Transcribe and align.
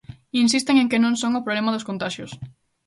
Insisten 0.43 0.75
en 0.81 0.87
que 0.91 1.01
non 1.03 1.13
son 1.21 1.31
o 1.39 1.43
problema 1.45 1.73
dos 1.73 1.87
contaxios. 1.89 2.31